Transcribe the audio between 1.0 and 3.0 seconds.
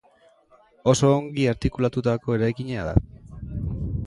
ongi artikulatutako eraikina da.